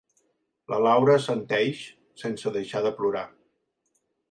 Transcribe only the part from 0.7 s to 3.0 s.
La Laura assenteix, sense deixar de